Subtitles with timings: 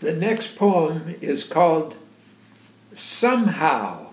[0.00, 1.96] The next poem is called
[2.94, 4.06] Somehow.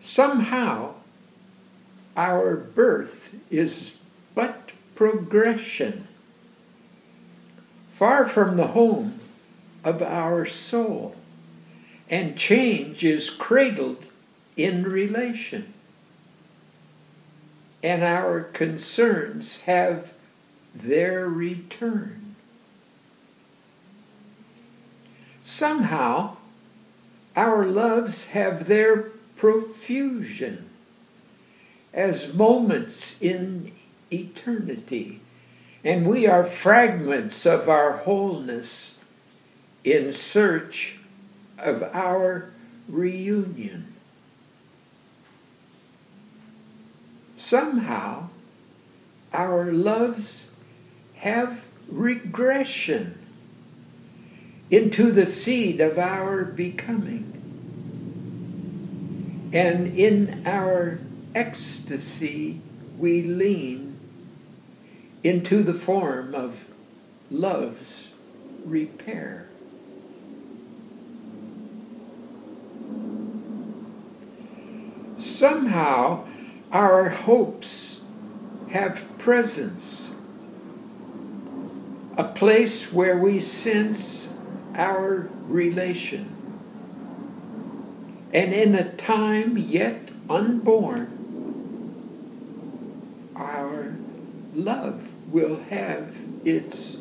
[0.00, 0.94] Somehow,
[2.16, 3.94] our birth is
[4.34, 6.08] but progression,
[7.90, 9.20] far from the home
[9.84, 11.16] of our soul,
[12.08, 14.04] and change is cradled
[14.56, 15.72] in relation.
[17.82, 20.13] And our concerns have
[20.74, 22.34] their return.
[25.42, 26.36] Somehow,
[27.36, 30.68] our loves have their profusion
[31.92, 33.72] as moments in
[34.12, 35.20] eternity,
[35.84, 38.94] and we are fragments of our wholeness
[39.84, 40.98] in search
[41.58, 42.50] of our
[42.88, 43.92] reunion.
[47.36, 48.28] Somehow,
[49.32, 50.46] our loves
[51.24, 53.18] have regression
[54.70, 57.30] into the seed of our becoming.
[59.54, 60.98] And in our
[61.34, 62.60] ecstasy,
[62.98, 63.98] we lean
[65.22, 66.66] into the form of
[67.30, 68.08] love's
[68.66, 69.48] repair.
[75.18, 76.26] Somehow,
[76.70, 78.02] our hopes
[78.72, 80.13] have presence,
[82.16, 84.28] a place where we sense
[84.74, 86.30] our relation.
[88.32, 91.10] And in a time yet unborn,
[93.36, 93.94] our
[94.54, 96.96] love will have its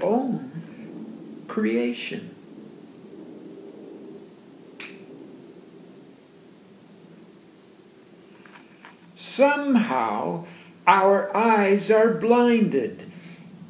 [0.00, 2.34] own creation.
[9.16, 10.46] Somehow,
[10.86, 13.10] our eyes are blinded,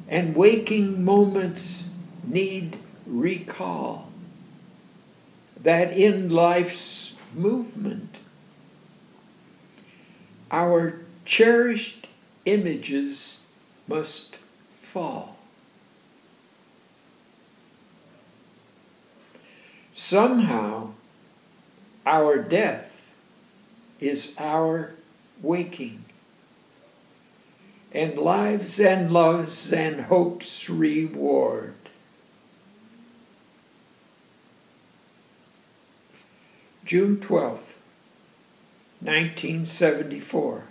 [0.09, 1.85] and waking moments
[2.25, 4.09] need recall.
[5.63, 8.17] That in life's movement,
[10.51, 12.07] our cherished
[12.45, 13.41] images
[13.89, 14.36] must
[14.73, 15.36] fall.
[19.95, 20.91] Somehow,
[22.05, 23.13] our death
[23.98, 24.95] is our
[25.42, 26.05] waking,
[27.96, 31.73] and lives and loves and hopes reward.
[36.85, 37.79] June 12th,
[39.01, 40.64] 1974,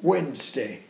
[0.00, 0.87] Wednesday.